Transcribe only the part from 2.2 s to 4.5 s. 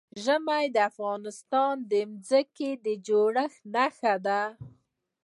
ځمکې د جوړښت نښه ده.